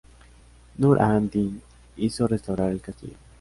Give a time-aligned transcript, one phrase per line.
[0.85, 1.61] Nur ad-Din
[1.95, 3.17] hizo restaurar el castillo.